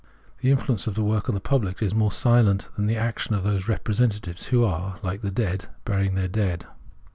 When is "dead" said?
5.29-5.67, 6.27-6.65